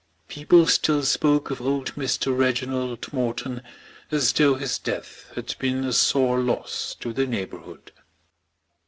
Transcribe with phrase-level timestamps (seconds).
[0.27, 2.35] People still spoke of old Mr.
[2.35, 3.61] Reginald Morton
[4.09, 7.91] as though his death had been a sore loss to the neighbourhood.